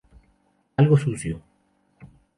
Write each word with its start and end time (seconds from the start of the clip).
Algo 0.79 0.97
sucio. 0.97 1.35